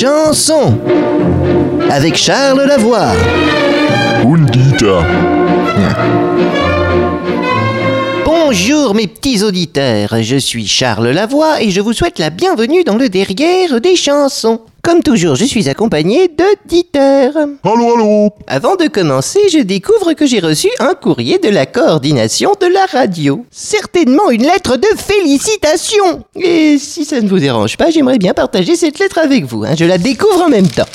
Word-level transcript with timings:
chansons 0.00 0.78
avec 1.90 2.14
Charles 2.14 2.62
Lavoie. 2.62 3.14
Bonjour 8.24 8.94
mes 8.94 9.08
petits 9.08 9.42
auditeurs, 9.42 10.22
je 10.22 10.36
suis 10.36 10.68
Charles 10.68 11.08
Lavoie 11.08 11.60
et 11.62 11.70
je 11.70 11.80
vous 11.80 11.92
souhaite 11.92 12.20
la 12.20 12.30
bienvenue 12.30 12.84
dans 12.84 12.96
le 12.96 13.08
derrière 13.08 13.80
des 13.80 13.96
chansons. 13.96 14.60
Comme 14.88 15.02
toujours, 15.02 15.34
je 15.34 15.44
suis 15.44 15.68
accompagné 15.68 16.28
de 16.28 16.44
Dieter. 16.64 17.28
Hallo, 17.62 17.94
hallo. 17.94 18.30
Avant 18.46 18.74
de 18.74 18.86
commencer, 18.86 19.38
je 19.52 19.58
découvre 19.58 20.14
que 20.14 20.24
j'ai 20.24 20.40
reçu 20.40 20.68
un 20.78 20.94
courrier 20.94 21.38
de 21.38 21.50
la 21.50 21.66
coordination 21.66 22.52
de 22.58 22.68
la 22.68 22.86
radio. 22.86 23.44
Certainement 23.50 24.30
une 24.30 24.44
lettre 24.44 24.78
de 24.78 24.86
félicitations. 24.96 26.24
Et 26.36 26.78
si 26.78 27.04
ça 27.04 27.20
ne 27.20 27.28
vous 27.28 27.38
dérange 27.38 27.76
pas, 27.76 27.90
j'aimerais 27.90 28.16
bien 28.16 28.32
partager 28.32 28.76
cette 28.76 28.98
lettre 28.98 29.18
avec 29.18 29.44
vous. 29.44 29.62
hein. 29.64 29.74
Je 29.78 29.84
la 29.84 29.98
découvre 29.98 30.44
en 30.46 30.48
même 30.48 30.68
temps. 30.68 30.86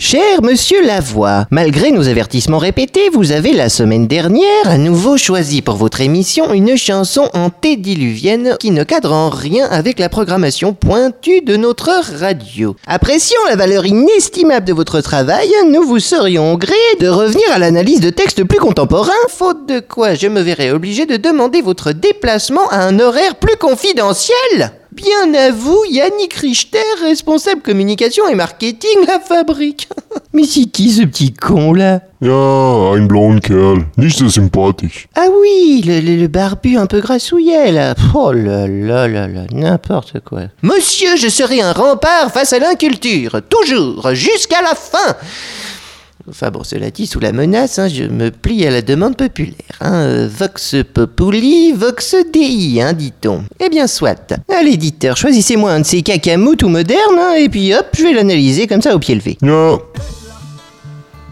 Cher 0.00 0.42
monsieur 0.42 0.86
Lavoie, 0.86 1.48
malgré 1.50 1.90
nos 1.90 2.06
avertissements 2.06 2.58
répétés, 2.58 3.10
vous 3.12 3.32
avez 3.32 3.52
la 3.52 3.68
semaine 3.68 4.06
dernière 4.06 4.46
à 4.64 4.78
nouveau 4.78 5.16
choisi 5.16 5.60
pour 5.60 5.74
votre 5.74 6.00
émission 6.00 6.52
une 6.52 6.76
chanson 6.76 7.28
antédiluvienne 7.34 8.54
qui 8.60 8.70
ne 8.70 8.84
cadre 8.84 9.12
en 9.12 9.28
rien 9.28 9.66
avec 9.66 9.98
la 9.98 10.08
programmation 10.08 10.72
pointue 10.72 11.40
de 11.40 11.56
notre 11.56 11.90
radio. 12.20 12.76
Appréciant 12.86 13.40
la 13.48 13.56
valeur 13.56 13.86
inestimable 13.86 14.66
de 14.66 14.72
votre 14.72 15.00
travail, 15.00 15.48
nous 15.68 15.82
vous 15.82 15.98
serions 15.98 16.54
gré 16.54 16.76
de 17.00 17.08
revenir 17.08 17.50
à 17.52 17.58
l'analyse 17.58 18.00
de 18.00 18.10
textes 18.10 18.44
plus 18.44 18.60
contemporains, 18.60 19.10
faute 19.26 19.68
de 19.68 19.80
quoi 19.80 20.14
je 20.14 20.28
me 20.28 20.42
verrais 20.42 20.70
obligé 20.70 21.06
de 21.06 21.16
demander 21.16 21.60
votre 21.60 21.90
déplacement 21.90 22.68
à 22.70 22.84
un 22.84 23.00
horaire 23.00 23.34
plus 23.34 23.56
confidentiel. 23.56 24.70
Bien 24.98 25.32
à 25.34 25.52
vous, 25.52 25.80
Yannick 25.88 26.34
Richter, 26.34 26.78
responsable 27.02 27.62
communication 27.62 28.26
et 28.28 28.34
marketing 28.34 28.98
à 29.08 29.20
Fabrique. 29.20 29.88
Mais 30.32 30.42
c'est 30.42 30.64
qui 30.64 30.90
ce 30.90 31.02
petit 31.02 31.32
con 31.32 31.72
là 31.72 32.00
Ja, 32.20 32.94
ein 32.96 33.06
blonder 33.06 33.40
Kerl. 33.40 33.84
Nicht 33.96 34.18
so 34.18 34.28
sympathisch. 34.28 35.06
Ah 35.14 35.26
oui, 35.40 35.84
le, 35.86 36.00
le- 36.00 36.16
le 36.16 36.26
barbu 36.26 36.76
un 36.76 36.86
peu 36.86 36.98
grassouillet 37.00 37.70
là. 37.70 37.94
Oh 38.12 38.32
là 38.32 38.66
là 38.66 39.06
là 39.06 39.28
là, 39.28 39.42
n'importe 39.52 40.18
quoi. 40.24 40.40
Monsieur, 40.62 41.16
je 41.16 41.28
serai 41.28 41.60
un 41.60 41.72
rempart 41.72 42.32
face 42.32 42.52
à 42.52 42.58
l'inculture, 42.58 43.40
toujours, 43.48 44.12
jusqu'à 44.14 44.62
la 44.62 44.74
fin. 44.74 45.14
Enfin 46.28 46.50
bon, 46.50 46.62
cela 46.64 46.90
dit, 46.90 47.06
sous 47.06 47.20
la 47.20 47.32
menace, 47.32 47.78
hein, 47.78 47.88
je 47.88 48.04
me 48.04 48.30
plie 48.30 48.66
à 48.66 48.70
la 48.70 48.82
demande 48.82 49.16
populaire. 49.16 49.54
hein. 49.80 49.92
Euh, 49.94 50.28
Vox 50.30 50.76
populi, 50.94 51.72
vox 51.72 52.14
dei, 52.32 52.80
hein, 52.82 52.92
dit-on. 52.92 53.44
Eh 53.60 53.68
bien, 53.68 53.86
soit. 53.86 54.32
À 54.54 54.62
l'éditeur, 54.62 55.16
choisissez-moi 55.16 55.72
un 55.72 55.80
de 55.80 55.86
ces 55.86 56.02
cacamoutes 56.02 56.62
ou 56.62 56.68
modernes, 56.68 57.18
hein, 57.18 57.34
et 57.38 57.48
puis 57.48 57.72
hop, 57.74 57.86
je 57.96 58.02
vais 58.02 58.12
l'analyser 58.12 58.66
comme 58.66 58.82
ça 58.82 58.94
au 58.94 58.98
pied 58.98 59.14
levé. 59.14 59.38
Ja, 59.42 59.78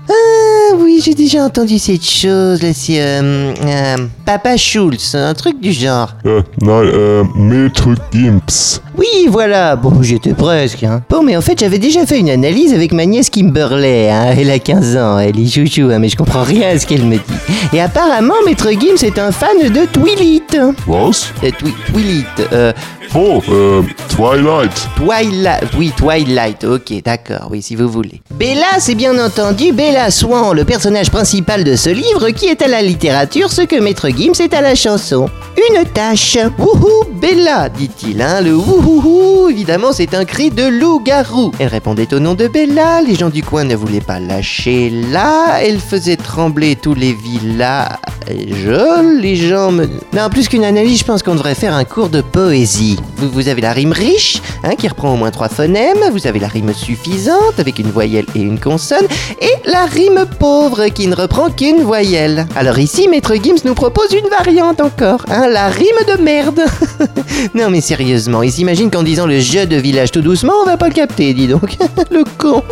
Ah 0.09 0.75
oui, 0.77 1.01
j'ai 1.05 1.15
déjà 1.15 1.45
entendu 1.45 1.79
cette 1.81 2.05
chose, 2.05 2.63
là, 2.63 2.73
c'est... 2.73 3.01
euh, 3.01 3.53
euh, 3.65 3.97
Papa 4.25 4.57
Schulz, 4.57 5.15
un 5.17 5.35
truc 5.35 5.61
du 5.61 5.73
genre. 5.73 6.15
äh, 6.25 6.43
nein, 6.63 6.85
äh, 6.85 7.23
Maître 7.35 7.89
Gimps. 8.13 8.81
Oui, 8.99 9.29
voilà, 9.29 9.77
bon, 9.77 10.03
j'étais 10.03 10.33
presque, 10.33 10.83
hein. 10.85 11.03
Bon, 11.11 11.23
mais 11.23 11.37
en 11.37 11.41
fait, 11.41 11.59
j'avais 11.59 11.79
déjà 11.79 12.07
fait 12.07 12.19
une 12.19 12.31
analyse 12.31 12.73
avec 12.73 12.93
ma 12.93 13.05
nièce 13.05 13.29
Kimberley, 13.31 14.09
hein. 14.11 14.35
Elle 14.39 14.51
a 14.51 14.59
15 14.59 14.97
ans, 14.97 15.19
elle 15.19 15.39
est 15.39 15.47
chouchou, 15.47 15.91
hein, 15.93 15.99
mais 15.99 16.09
je 16.09 16.17
comprends 16.17 16.43
rien 16.43 16.71
à 16.71 16.79
ce 16.79 16.87
qu'elle 16.87 17.05
me 17.05 17.17
dit. 17.17 17.23
Et 17.73 17.81
apparemment, 17.81 18.35
Maître 18.47 18.71
Gims 18.71 19.05
est 19.05 19.19
un 19.19 19.33
fan 19.33 19.57
de 19.63 19.87
Twilight. 19.93 20.57
Was? 20.87 21.27
Euh, 21.45 21.51
Twi- 21.51 21.75
Twilight, 21.93 22.49
euh, 22.53 22.73
Oh, 23.15 23.41
äh, 23.49 23.83
Twilight. 24.09 24.73
Twilight, 24.97 25.65
oui, 25.79 25.93
Twilight, 25.97 26.65
ok, 26.65 27.03
d'accord, 27.05 27.49
oui, 27.53 27.63
si 27.63 27.77
vous 27.77 27.89
voulez. 27.89 28.21
Bella, 28.35 28.67
c'est 28.81 28.97
bien 28.97 29.17
entendu 29.25 29.73
Bella 29.73 30.11
Swan, 30.11 30.55
le 30.55 30.65
personnage 30.65 31.11
principal 31.11 31.63
de 31.63 31.77
ce 31.77 31.89
livre 31.89 32.31
qui 32.31 32.47
est 32.47 32.61
à 32.63 32.69
la 32.69 32.83
littérature 32.83 33.53
ce 33.53 33.63
que 33.63 33.81
Maître 33.81 34.09
Gims 34.09 34.41
est 34.41 34.53
à 34.53 34.61
la 34.61 34.75
chanson. 34.75 35.31
Une 35.57 35.85
tâche. 35.85 36.37
Wouhou, 36.59 37.05
Bella, 37.21 37.69
dit-il, 37.69 38.21
hein, 38.21 38.41
le 38.43 38.55
wouhouhou, 38.87 39.49
évidemment, 39.49 39.93
c'est 39.93 40.15
un 40.15 40.25
cri 40.25 40.51
de 40.51 40.65
loup-garou. 40.65 41.51
Elle 41.59 41.69
répondait 41.69 42.13
au 42.15 42.21
nom 42.21 42.35
de 42.35 42.47
Bella, 42.47 43.03
les 43.03 43.17
gens 43.17 43.31
du 43.31 43.43
coin 43.43 43.65
ne 43.65 43.75
voulaient 43.75 44.01
pas 44.01 44.21
lâcher 44.21 44.91
là, 44.91 45.61
elle 45.61 45.81
faisait 45.81 46.17
trembler 46.17 46.77
tous 46.77 46.95
les 46.95 47.13
villages, 47.13 47.97
les 48.29 49.37
gens 49.37 49.73
me... 49.73 49.87
Non, 50.13 50.29
plus 50.31 50.49
qu'une 50.49 50.65
analyse, 50.65 51.01
je 51.01 51.05
pense 51.05 51.23
qu'on 51.23 51.35
devrait 51.35 51.55
faire 51.55 51.75
un 51.75 51.85
cours 51.85 52.09
de 52.09 52.21
poésie. 52.21 52.99
Vous, 53.17 53.49
avez 53.49 53.61
la 53.61 53.73
rime 53.73 53.93
riche, 53.93 54.41
hein, 54.63 54.75
qui 54.77 54.89
reprend 54.89 55.13
au 55.13 55.17
moins 55.17 55.31
trois 55.31 55.49
phonèmes, 55.49 56.11
vous 56.13 56.27
avez 56.27 56.39
la 56.39 56.49
rime 56.49 56.73
suffisante, 56.73 57.59
avec 57.59 57.79
une 57.79 57.91
voyelle 57.91 58.27
et 58.35 58.41
une 58.41 58.61
consonne, 58.61 59.07
et 59.41 59.71
la 59.71 59.87
rime 59.87 60.27
pauvre, 60.39 60.89
qui 60.89 61.07
ne 61.07 61.15
reprend 61.15 61.51
qu'une 61.51 61.83
voyelle. 61.83 62.47
Alors 62.57 62.79
ici, 62.79 63.09
Maître 63.09 63.35
Gims 63.35 63.65
nous 63.65 63.75
propose 63.75 64.13
une 64.13 64.29
variante 64.29 64.81
encore, 64.81 65.25
hein, 65.29 65.49
la 65.49 65.69
rime 65.69 65.87
de 66.07 66.23
merde. 66.23 66.61
non 67.55 67.71
mais 67.71 67.81
sérieusement, 67.81 68.43
il 68.43 68.53
s'imagine 68.77 68.91
qu'en 68.91 69.03
disant 69.03 69.27
le 69.27 69.41
jeu 69.41 69.67
de 69.67 69.77
village 69.77 70.11
tout 70.11 70.21
doucement, 70.21 70.53
on 70.63 70.67
va 70.67 70.77
pas 70.77 70.89
le 70.89 70.95
capter, 70.95 71.33
dis 71.33 71.49
donc. 71.49 71.79
le 72.11 72.25
con. 72.37 72.63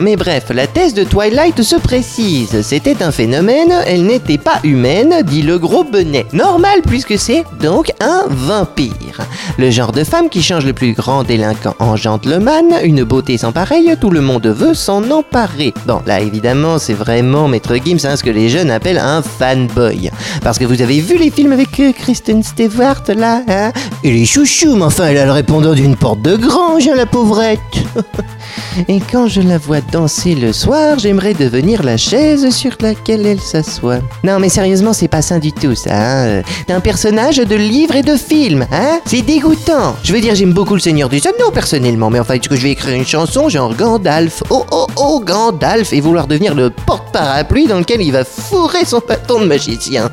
Mais 0.00 0.16
bref, 0.16 0.44
la 0.54 0.66
thèse 0.66 0.94
de 0.94 1.04
Twilight 1.04 1.62
se 1.62 1.76
précise. 1.76 2.62
C'était 2.62 3.02
un 3.02 3.12
phénomène, 3.12 3.72
elle 3.86 4.04
n'était 4.04 4.38
pas 4.38 4.58
humaine, 4.64 5.22
dit 5.22 5.42
le 5.42 5.58
gros 5.58 5.84
benet. 5.84 6.26
Normal 6.32 6.80
puisque 6.86 7.18
c'est 7.18 7.44
donc 7.60 7.92
un 8.00 8.24
vampire. 8.28 9.20
Le 9.58 9.70
genre 9.70 9.92
de 9.92 10.02
femme 10.02 10.28
qui 10.28 10.42
change 10.42 10.64
le 10.64 10.72
plus 10.72 10.94
grand 10.94 11.24
délinquant 11.24 11.74
en 11.78 11.96
gentleman, 11.96 12.64
une 12.82 13.04
beauté 13.04 13.36
sans 13.36 13.52
pareille, 13.52 13.94
tout 14.00 14.10
le 14.10 14.22
monde 14.22 14.46
veut 14.46 14.74
s'en 14.74 15.10
emparer. 15.10 15.74
Bon, 15.86 16.00
là 16.06 16.20
évidemment, 16.20 16.78
c'est 16.78 16.94
vraiment 16.94 17.48
Maître 17.48 17.76
Gims, 17.76 17.98
hein, 18.04 18.16
ce 18.16 18.24
que 18.24 18.30
les 18.30 18.48
jeunes 18.48 18.70
appellent 18.70 18.98
un 18.98 19.22
fanboy. 19.22 20.10
Parce 20.42 20.58
que 20.58 20.64
vous 20.64 20.80
avez 20.80 21.00
vu 21.00 21.18
les 21.18 21.30
films 21.30 21.52
avec 21.52 21.78
euh, 21.80 21.92
Kristen 21.92 22.42
Stewart 22.42 23.02
là, 23.14 23.42
hein? 23.46 23.72
Il 24.02 24.16
est 24.16 24.24
chouchou, 24.24 24.74
mais 24.74 24.84
enfin, 24.84 25.08
elle 25.08 25.18
a 25.18 25.26
le 25.26 25.32
répondant 25.32 25.74
d'une 25.74 25.96
porte 25.96 26.22
de 26.22 26.36
grange, 26.36 26.88
hein, 26.88 26.94
la 26.96 27.06
pauvrette. 27.06 27.60
Et 28.88 29.00
quand 29.00 29.28
je 29.28 29.40
la 29.40 29.58
vois 29.58 29.81
danser 29.90 30.34
le 30.34 30.52
soir, 30.52 30.98
j'aimerais 30.98 31.34
devenir 31.34 31.82
la 31.82 31.96
chaise 31.96 32.50
sur 32.50 32.72
laquelle 32.80 33.26
elle 33.26 33.40
s'assoit. 33.40 33.98
Non 34.24 34.38
mais 34.38 34.48
sérieusement, 34.48 34.92
c'est 34.92 35.08
pas 35.08 35.22
sain 35.22 35.38
du 35.38 35.52
tout 35.52 35.74
ça. 35.74 35.90
Hein. 35.94 36.26
Euh, 36.26 36.42
T'es 36.66 36.72
un 36.72 36.80
personnage 36.80 37.38
de 37.38 37.56
livre 37.56 37.96
et 37.96 38.02
de 38.02 38.16
film, 38.16 38.66
hein 38.72 39.00
C'est 39.06 39.22
dégoûtant. 39.22 39.96
Je 40.02 40.12
veux 40.12 40.20
dire, 40.20 40.34
j'aime 40.34 40.52
beaucoup 40.52 40.74
le 40.74 40.80
Seigneur 40.80 41.08
des 41.08 41.26
Anneaux 41.26 41.50
personnellement, 41.52 42.10
mais 42.10 42.20
enfin, 42.20 42.34
est-ce 42.34 42.48
que 42.48 42.56
je 42.56 42.62
vais 42.62 42.72
écrire 42.72 42.94
une 42.94 43.06
chanson 43.06 43.48
genre 43.48 43.74
Gandalf? 43.74 44.42
Oh 44.50 44.64
oh 44.70 44.86
oh 44.96 45.22
Gandalf 45.24 45.92
et 45.92 46.00
vouloir 46.00 46.26
devenir 46.26 46.54
le 46.54 46.70
porte-parapluie 46.70 47.66
dans 47.66 47.78
lequel 47.78 48.02
il 48.02 48.12
va 48.12 48.24
fourrer 48.24 48.84
son 48.84 49.00
bâton 49.06 49.40
de 49.40 49.46
magicien 49.46 50.10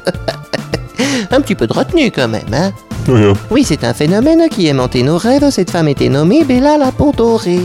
Un 1.32 1.42
petit 1.42 1.56
peu 1.56 1.68
de 1.68 1.74
retenue 1.74 2.12
quand 2.12 2.28
même, 2.28 2.54
hein 2.54 2.72
oui, 3.50 3.64
c'est 3.64 3.84
un 3.84 3.94
phénomène 3.94 4.50
qui 4.50 4.68
aimantait 4.68 5.02
nos 5.02 5.18
rêves. 5.18 5.50
Cette 5.50 5.72
femme 5.72 5.88
était 5.88 6.10
nommée 6.10 6.44
Bella 6.44 6.78
la 6.78 6.92
dorée. 6.92 7.62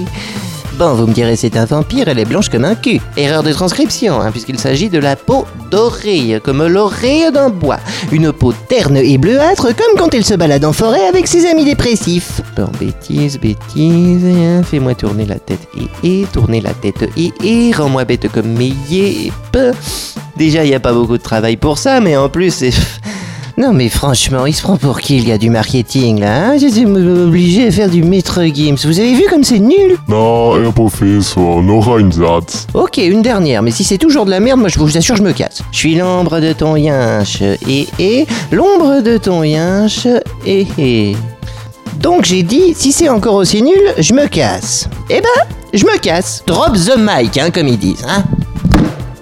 Bon, 0.77 0.95
vous 0.95 1.07
me 1.07 1.13
direz, 1.13 1.37
c'est 1.37 1.57
un 1.57 1.67
vampire, 1.67 2.09
elle 2.09 2.19
est 2.19 2.25
blanche 2.25 2.49
comme 2.49 2.65
un 2.65 2.75
cul. 2.75 3.01
Erreur 3.17 3.45
de 3.45 3.53
transcription, 3.53 4.21
hein, 4.21 4.33
puisqu'il 4.33 4.59
s'agit 4.59 4.89
de 4.89 4.99
la 4.99 5.15
peau 5.15 5.47
dorée, 5.71 6.41
comme 6.43 6.67
l'oreille 6.67 7.31
d'un 7.33 7.49
bois. 7.49 7.79
Une 8.11 8.33
peau 8.33 8.53
terne 8.69 8.97
et 8.97 9.17
bleuâtre, 9.17 9.69
comme 9.77 9.97
quand 9.97 10.13
elle 10.15 10.25
se 10.25 10.35
balade 10.35 10.65
en 10.65 10.73
forêt 10.73 11.07
avec 11.07 11.29
ses 11.29 11.47
amis 11.47 11.65
dépressifs. 11.65 12.41
Bon, 12.57 12.69
bêtise, 12.81 13.39
bêtise, 13.39 14.25
hein, 14.25 14.63
fais-moi 14.65 14.97
tourner 14.97 15.27
la 15.27 15.39
tête 15.39 15.69
et 15.77 16.23
et, 16.23 16.27
tourner 16.33 16.61
la 16.61 16.75
tête 16.75 17.09
et 17.17 17.33
et, 17.45 17.71
rends-moi 17.73 18.05
bête 18.05 18.29
comme 18.33 18.49
mes. 18.49 18.75
Déjà, 20.37 20.65
il 20.65 20.69
n'y 20.69 20.75
a 20.75 20.81
pas 20.81 20.93
beaucoup 20.93 21.17
de 21.17 21.23
travail 21.23 21.57
pour 21.57 21.79
ça, 21.79 22.01
mais 22.01 22.17
en 22.17 22.29
plus, 22.29 22.51
c'est... 22.51 22.73
Non 23.57 23.73
mais 23.73 23.89
franchement, 23.89 24.47
il 24.47 24.53
se 24.53 24.63
prend 24.63 24.77
pour 24.77 25.01
qui 25.01 25.21
le 25.21 25.27
gars 25.29 25.39
du 25.39 25.49
marketing 25.49 26.19
là 26.19 26.49
hein? 26.49 26.59
J'étais 26.59 26.85
obligé 26.85 27.69
à 27.69 27.71
faire 27.71 27.89
du 27.89 28.03
maître 28.03 28.43
Gims. 28.43 28.79
Vous 28.85 28.99
avez 28.99 29.15
vu 29.15 29.23
comme 29.31 29.45
c'est 29.45 29.61
nul? 29.61 29.97
Na, 30.09 30.59
Herr 30.61 30.73
Professor, 30.73 31.63
noch 31.63 31.87
ein 31.87 32.11
Satz. 32.11 32.67
Ok, 32.75 32.97
une 32.97 33.23
dernière, 33.23 33.63
mais 33.63 33.71
si 33.71 33.85
c'est 33.85 33.99
toujours 33.99 34.25
de 34.25 34.31
la 34.31 34.41
merde, 34.41 34.59
moi 34.59 34.69
je 34.69 34.79
vous 34.81 34.97
assure, 34.97 35.15
je 35.15 35.23
me 35.23 35.33
casse. 35.33 35.63
Je 35.71 35.79
suis 35.79 35.95
l'ombre 35.95 36.41
de 36.41 36.53
ton 36.53 36.75
yinche, 36.75 37.43
et 37.43 37.87
et, 38.01 38.27
l'ombre 38.51 39.01
de 39.03 39.19
ton 39.19 39.45
yinche, 39.45 40.09
et 40.45 40.67
et. 40.77 41.17
Donc 42.01 42.25
j'ai 42.25 42.43
dit, 42.43 42.75
si 42.75 42.91
c'est 42.91 43.09
encore 43.09 43.35
aussi 43.35 43.63
nul, 43.63 43.95
je 43.99 44.15
me 44.15 44.27
casse. 44.27 44.89
Eh 45.11 45.21
ben, 45.21 45.55
je 45.73 45.85
me 45.85 45.97
casse. 45.99 46.43
Drop 46.45 46.73
the 46.73 46.99
mic, 46.99 47.39
hein, 47.39 47.51
comme 47.53 47.69
ils 47.69 47.79
disent, 47.79 48.05
hein? 48.09 48.25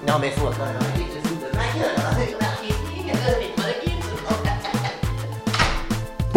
Non 0.07 0.15
mais 0.19 0.31
faut 0.35 0.45
quand 0.45 0.65
même 0.65 0.82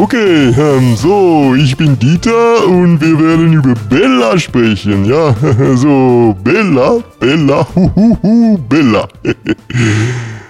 Okay, 0.06 0.54
ähm, 0.56 0.94
so, 0.94 1.56
ich 1.56 1.76
bin 1.76 1.98
Dieter 1.98 2.64
und 2.68 3.00
wir 3.00 3.18
werden 3.18 3.52
über 3.54 3.74
Bella 3.90 4.38
sprechen, 4.38 5.04
ja? 5.04 5.34
So, 5.74 6.36
Bella, 6.44 6.98
Bella, 7.18 7.66
huhuhu, 7.74 8.56
Bella. 8.68 9.08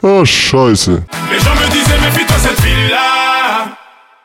Ah, 0.03 0.26
scheiße. 0.26 1.03
Les 1.32 1.46